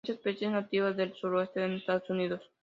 [0.03, 2.41] Esta especie es nativa del sureste de Estados Unidos.